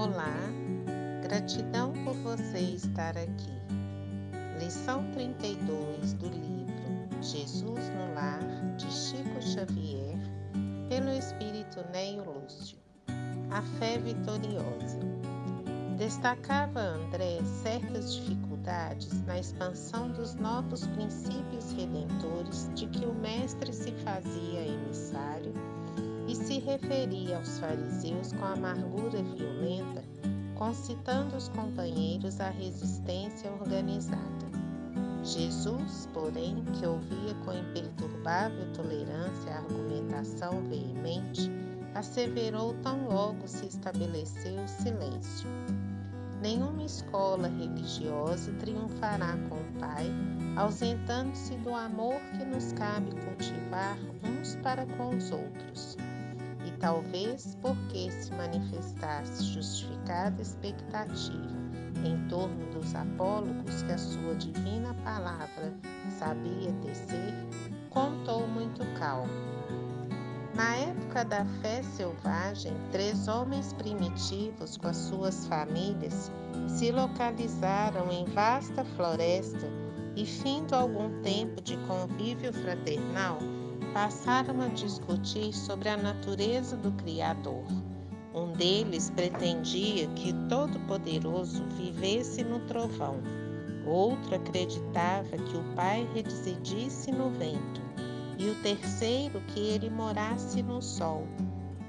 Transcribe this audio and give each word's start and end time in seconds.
Olá, 0.00 0.32
gratidão 1.24 1.92
por 2.04 2.14
você 2.18 2.60
estar 2.60 3.18
aqui. 3.18 3.50
Lição 4.60 5.04
32 5.10 6.14
do 6.14 6.28
livro 6.28 7.20
Jesus 7.20 7.90
no 7.90 8.14
Lar, 8.14 8.76
de 8.76 8.86
Chico 8.92 9.42
Xavier, 9.42 10.16
pelo 10.88 11.10
Espírito 11.10 11.84
Neio 11.92 12.22
Lúcio. 12.22 12.78
A 13.50 13.60
fé 13.80 13.98
vitoriosa. 13.98 15.00
Destacava 15.96 16.78
André 16.78 17.40
certas 17.64 18.14
dificuldades 18.14 19.20
na 19.22 19.40
expansão 19.40 20.12
dos 20.12 20.36
novos 20.36 20.86
princípios 20.86 21.72
redentores 21.72 22.70
de 22.76 22.86
que 22.86 23.04
o 23.04 23.14
Mestre 23.14 23.72
se 23.72 23.90
fazia 24.04 24.64
emissário 24.64 25.52
e 26.28 26.34
se 26.34 26.58
referia 26.58 27.38
aos 27.38 27.58
fariseus 27.58 28.32
com 28.34 28.44
amargura 28.44 29.22
violenta, 29.22 30.04
concitando 30.56 31.34
os 31.34 31.48
companheiros 31.48 32.38
à 32.38 32.50
resistência 32.50 33.50
organizada. 33.50 34.46
Jesus, 35.24 36.06
porém, 36.12 36.62
que 36.74 36.86
ouvia 36.86 37.34
com 37.44 37.52
imperturbável 37.54 38.70
tolerância 38.74 39.52
a 39.52 39.58
argumentação 39.58 40.62
veemente, 40.68 41.50
asseverou 41.94 42.74
tão 42.82 43.08
logo 43.08 43.48
se 43.48 43.66
estabeleceu 43.66 44.62
o 44.62 44.68
silêncio. 44.68 45.48
Nenhuma 46.42 46.84
escola 46.84 47.48
religiosa 47.48 48.52
triunfará 48.60 49.36
com 49.48 49.56
o 49.56 49.80
Pai, 49.80 50.06
ausentando-se 50.56 51.54
do 51.56 51.74
amor 51.74 52.20
que 52.36 52.44
nos 52.44 52.72
cabe 52.74 53.10
cultivar 53.24 53.98
uns 54.22 54.54
para 54.56 54.86
com 54.86 55.16
os 55.16 55.32
outros 55.32 55.96
talvez 56.80 57.56
porque 57.60 58.10
se 58.10 58.32
manifestasse 58.34 59.44
justificada 59.44 60.40
expectativa 60.40 61.58
em 62.04 62.28
torno 62.28 62.66
dos 62.72 62.94
apólogos 62.94 63.82
que 63.82 63.92
a 63.92 63.98
sua 63.98 64.34
divina 64.34 64.94
palavra 65.04 65.74
sabia 66.18 66.72
tecer, 66.84 67.34
contou 67.90 68.46
muito 68.46 68.84
calmo. 68.98 69.32
Na 70.54 70.76
época 70.76 71.24
da 71.24 71.44
fé 71.60 71.82
selvagem, 71.82 72.72
três 72.90 73.28
homens 73.28 73.72
primitivos 73.72 74.76
com 74.76 74.88
as 74.88 74.96
suas 74.96 75.46
famílias 75.46 76.32
se 76.66 76.90
localizaram 76.90 78.10
em 78.10 78.24
vasta 78.26 78.84
floresta 78.84 79.66
e, 80.16 80.26
findo 80.26 80.74
algum 80.74 81.22
tempo 81.22 81.60
de 81.62 81.76
convívio 81.86 82.52
fraternal, 82.52 83.38
passaram 83.92 84.60
a 84.60 84.68
discutir 84.68 85.52
sobre 85.52 85.88
a 85.88 85.96
natureza 85.96 86.76
do 86.76 86.92
Criador. 86.92 87.64
Um 88.34 88.52
deles 88.52 89.10
pretendia 89.10 90.06
que 90.08 90.32
Todo-Poderoso 90.48 91.64
vivesse 91.76 92.44
no 92.44 92.60
trovão. 92.60 93.16
Outro 93.86 94.36
acreditava 94.36 95.36
que 95.36 95.56
o 95.56 95.64
Pai 95.74 96.06
residisse 96.14 97.10
no 97.10 97.30
vento. 97.30 97.80
E 98.38 98.48
o 98.48 98.54
terceiro 98.62 99.40
que 99.48 99.58
ele 99.58 99.90
morasse 99.90 100.62
no 100.62 100.80
sol. 100.80 101.26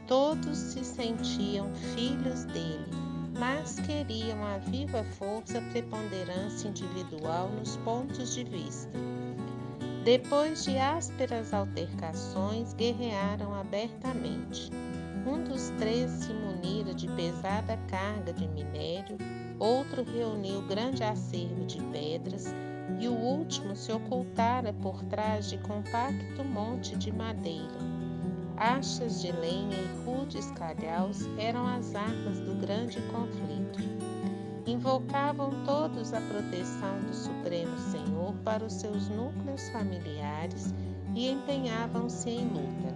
Todos 0.08 0.58
se 0.58 0.84
sentiam 0.84 1.70
filhos 1.94 2.46
dele, 2.46 2.90
mas 3.38 3.80
queriam 3.82 4.44
a 4.44 4.58
viva 4.58 5.04
força 5.04 5.62
preponderância 5.70 6.68
individual 6.68 7.50
nos 7.50 7.78
pontos 7.78 8.34
de 8.34 8.44
vista. 8.44 8.98
Depois 10.04 10.64
de 10.64 10.78
ásperas 10.78 11.54
altercações, 11.54 12.74
guerrearam 12.74 13.54
abertamente. 13.54 14.72
Um 15.28 15.44
dos 15.44 15.70
três 15.78 16.10
se 16.12 16.34
munira 16.34 16.94
de 16.94 17.08
pesada 17.10 17.78
carga 17.90 18.32
de 18.32 18.48
minério, 18.48 19.18
outro 19.60 20.04
reuniu 20.04 20.62
grande 20.68 21.04
acervo 21.04 21.66
de 21.66 21.82
pedras 21.92 22.46
e 22.98 23.10
o 23.10 23.14
último 23.14 23.76
se 23.76 23.92
ocultara 23.92 24.72
por 24.74 25.04
trás 25.04 25.50
de 25.50 25.58
compacto 25.58 26.46
monte 26.46 26.96
de 26.96 27.12
madeira. 27.12 27.80
Achas 28.56 29.22
de 29.22 29.32
lenha 29.34 29.76
e 29.76 30.06
rudes 30.06 30.50
calhaus 30.52 31.28
eram 31.38 31.68
as 31.68 31.94
armas 31.94 32.40
do 32.40 32.56
grande 32.56 33.02
conflito 33.04 34.29
invocavam 34.72 35.52
todos 35.66 36.14
a 36.14 36.22
proteção 36.22 37.00
do 37.02 37.14
Supremo 37.14 37.76
Senhor 37.78 38.34
para 38.44 38.64
os 38.64 38.74
seus 38.74 39.10
núcleos 39.10 39.70
familiares 39.70 40.74
e 41.16 41.30
empenhavam-se 41.30 42.30
em 42.30 42.46
luta. 42.46 42.96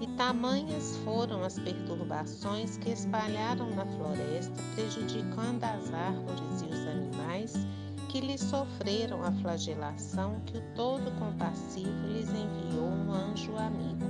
E 0.00 0.06
tamanhas 0.08 0.96
foram 0.98 1.42
as 1.42 1.58
perturbações 1.58 2.76
que 2.76 2.90
espalharam 2.90 3.70
na 3.70 3.86
floresta, 3.86 4.62
prejudicando 4.74 5.64
as 5.64 5.92
árvores 5.92 6.62
e 6.62 6.66
os 6.66 6.86
animais 6.86 7.66
que 8.08 8.20
lhes 8.20 8.40
sofreram 8.40 9.22
a 9.24 9.32
flagelação 9.32 10.40
que 10.46 10.58
o 10.58 10.62
Todo 10.74 11.10
Compassivo 11.18 12.06
lhes 12.06 12.28
enviou 12.28 12.86
um 12.86 13.12
anjo 13.12 13.56
amigo. 13.56 14.06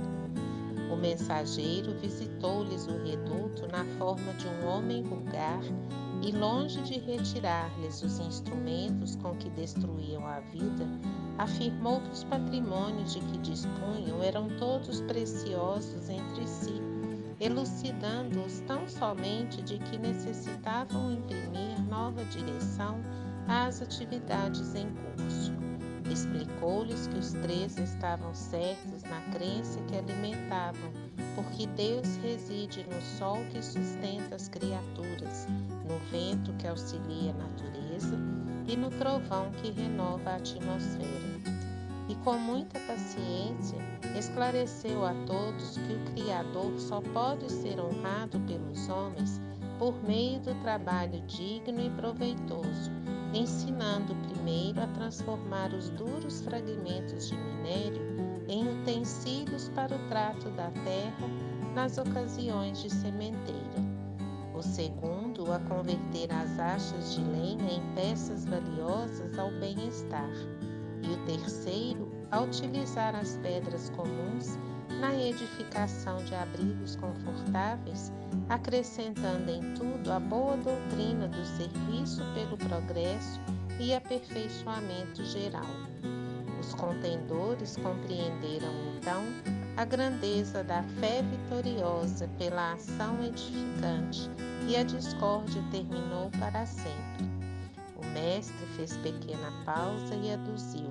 O 0.91 0.95
mensageiro 0.95 1.93
visitou-lhes 1.99 2.87
o 2.87 3.03
reduto 3.03 3.67
na 3.71 3.83
forma 3.97 4.33
de 4.33 4.47
um 4.47 4.67
homem 4.67 5.03
vulgar 5.03 5.61
e 6.21 6.31
longe 6.31 6.81
de 6.81 6.99
retirar-lhes 6.99 8.01
os 8.01 8.19
instrumentos 8.19 9.15
com 9.15 9.35
que 9.35 9.49
destruíam 9.49 10.25
a 10.25 10.39
vida, 10.39 10.85
afirmou 11.37 12.01
que 12.01 12.09
os 12.09 12.23
patrimônios 12.23 13.13
de 13.13 13.19
que 13.19 13.37
dispunham 13.39 14.21
eram 14.23 14.47
todos 14.57 15.01
preciosos 15.01 16.09
entre 16.09 16.47
si, 16.47 16.81
elucidando-os 17.39 18.61
tão 18.61 18.87
somente 18.87 19.61
de 19.61 19.77
que 19.77 19.97
necessitavam 19.97 21.11
imprimir 21.11 21.79
nova 21.87 22.23
direção 22.25 22.99
às 23.47 23.81
atividades 23.81 24.73
em 24.75 24.87
curso. 24.89 25.53
Explicou-lhes 26.11 27.07
que 27.07 27.19
os 27.19 27.33
três 27.33 27.77
estavam 27.77 28.33
certos 28.33 29.03
na 29.03 29.21
crença 29.31 29.79
que 29.81 29.95
alimentavam, 29.95 30.91
porque 31.35 31.67
Deus 31.67 32.15
reside 32.23 32.85
no 32.85 33.01
sol 33.01 33.37
que 33.51 33.61
sustenta 33.61 34.35
as 34.35 34.47
criaturas 34.47 35.47
no 35.97 36.05
vento 36.11 36.53
que 36.53 36.67
auxilia 36.67 37.31
a 37.31 37.33
natureza 37.33 38.15
e 38.67 38.75
no 38.75 38.89
trovão 38.91 39.51
que 39.51 39.71
renova 39.71 40.31
a 40.31 40.35
atmosfera. 40.35 41.57
E 42.07 42.15
com 42.23 42.37
muita 42.37 42.79
paciência 42.81 43.77
esclareceu 44.17 45.05
a 45.05 45.13
todos 45.25 45.77
que 45.77 45.93
o 45.93 46.13
Criador 46.13 46.79
só 46.79 47.01
pode 47.01 47.51
ser 47.51 47.79
honrado 47.79 48.39
pelos 48.41 48.87
homens 48.87 49.41
por 49.79 49.93
meio 50.03 50.39
do 50.39 50.55
trabalho 50.61 51.19
digno 51.27 51.79
e 51.79 51.89
proveitoso, 51.91 52.91
ensinando 53.33 54.15
primeiro 54.15 54.81
a 54.81 54.87
transformar 54.87 55.73
os 55.73 55.89
duros 55.89 56.41
fragmentos 56.41 57.29
de 57.29 57.35
minério 57.35 58.01
em 58.47 58.67
utensílios 58.81 59.69
para 59.69 59.95
o 59.95 60.07
trato 60.07 60.49
da 60.51 60.71
terra 60.83 61.27
nas 61.75 61.97
ocasiões 61.97 62.81
de 62.81 62.89
sementeira 62.89 63.97
o 64.57 64.63
segundo 64.63 65.26
a 65.53 65.59
converter 65.59 66.31
as 66.31 66.59
achas 66.59 67.15
de 67.15 67.21
lenha 67.21 67.71
em 67.71 67.95
peças 67.95 68.45
valiosas 68.45 69.37
ao 69.37 69.51
bem-estar, 69.59 70.29
e 71.03 71.11
o 71.11 71.25
terceiro 71.25 72.11
a 72.31 72.41
utilizar 72.41 73.15
as 73.15 73.37
pedras 73.37 73.89
comuns 73.91 74.57
na 74.99 75.15
edificação 75.15 76.17
de 76.25 76.33
abrigos 76.35 76.95
confortáveis, 76.95 78.11
acrescentando 78.49 79.49
em 79.49 79.73
tudo 79.73 80.11
a 80.11 80.19
boa 80.19 80.57
doutrina 80.57 81.27
do 81.27 81.45
serviço 81.45 82.21
pelo 82.33 82.57
progresso 82.57 83.39
e 83.79 83.93
aperfeiçoamento 83.93 85.23
geral. 85.25 85.65
Os 86.59 86.73
contendores 86.73 87.77
compreenderam 87.77 88.73
então 88.97 89.23
a 89.77 89.85
grandeza 89.85 90.63
da 90.63 90.81
fé 90.99 91.21
vitoriosa 91.21 92.27
pela 92.39 92.73
ação 92.73 93.23
edificante 93.23 94.27
e 94.67 94.75
a 94.75 94.81
discórdia 94.81 95.63
terminou 95.69 96.31
para 96.39 96.65
sempre. 96.65 97.29
O 97.95 98.03
mestre 98.07 98.65
fez 98.75 98.97
pequena 98.97 99.51
pausa 99.63 100.15
e 100.15 100.33
aduziu. 100.33 100.89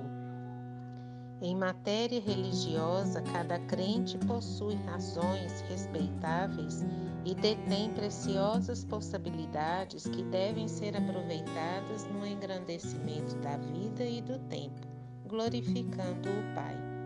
Em 1.41 1.53
matéria 1.53 2.21
religiosa, 2.21 3.21
cada 3.21 3.59
crente 3.59 4.17
possui 4.19 4.75
razões 4.85 5.59
respeitáveis 5.69 6.85
e 7.25 7.35
detém 7.35 7.91
preciosas 7.91 8.85
possibilidades 8.85 10.07
que 10.07 10.23
devem 10.23 10.69
ser 10.69 10.95
aproveitadas 10.95 12.05
no 12.05 12.25
engrandecimento 12.25 13.35
da 13.39 13.57
vida 13.57 14.05
e 14.05 14.21
do 14.21 14.39
tempo, 14.47 14.87
glorificando 15.27 16.29
o 16.29 16.55
Pai. 16.55 16.96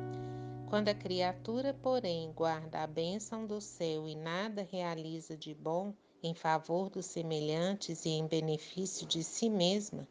Quando 0.72 0.88
a 0.88 0.94
criatura, 0.94 1.74
porém, 1.74 2.32
guarda 2.32 2.82
a 2.82 2.88
bênção 2.88 3.46
do 3.46 3.60
céu 3.60 4.08
e 4.08 4.16
nada 4.16 4.66
realiza 4.72 5.36
de 5.36 5.54
bom 5.54 5.94
em 6.24 6.34
favor 6.34 6.90
dos 6.90 7.08
semelhantes 7.08 8.06
e 8.06 8.12
em 8.12 8.26
benefício 8.26 9.06
de 9.06 9.22
si 9.22 9.50
mesma, 9.50 10.08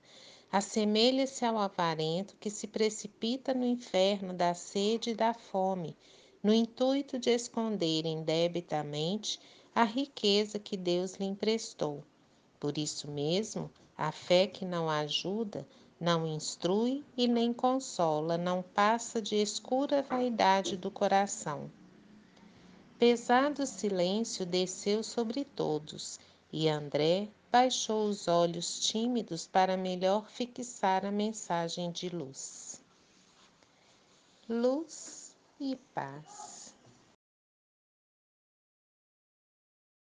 assemelha-se 0.52 1.46
ao 1.46 1.56
avarento 1.56 2.36
que 2.36 2.50
se 2.50 2.66
precipita 2.66 3.54
no 3.54 3.64
inferno 3.64 4.34
da 4.34 4.52
sede 4.52 5.12
e 5.12 5.14
da 5.14 5.32
fome, 5.32 5.96
no 6.42 6.52
intuito 6.52 7.18
de 7.18 7.30
esconder 7.30 8.04
indebitamente 8.04 9.40
a 9.74 9.84
riqueza 9.84 10.58
que 10.58 10.76
Deus 10.76 11.14
lhe 11.14 11.24
emprestou. 11.24 12.04
Por 12.60 12.76
isso 12.76 13.10
mesmo, 13.10 13.70
a 13.96 14.12
fé 14.12 14.46
que 14.46 14.66
não 14.66 14.90
ajuda, 14.90 15.66
não 16.00 16.26
instrui 16.26 17.05
e 17.14 17.29
nem 17.29 17.52
consola, 17.52 18.38
não 18.38 18.62
passa 18.62 19.20
de 19.20 19.37
escura 19.37 20.00
vaidade 20.00 20.76
do 20.76 20.91
coração. 20.91 21.70
Pesado 22.99 23.67
silêncio 23.67 24.47
desceu 24.47 25.02
sobre 25.02 25.44
todos, 25.44 26.19
e 26.50 26.69
André 26.69 27.29
baixou 27.52 28.08
os 28.08 28.29
olhos 28.29 28.81
tímidos 28.81 29.47
para 29.47 29.76
melhor 29.76 30.26
fixar 30.31 31.05
a 31.05 31.11
mensagem 31.11 31.91
de 31.91 32.08
luz. 32.08 32.82
Luz 34.49 35.37
e 35.61 35.76
paz. 35.94 36.59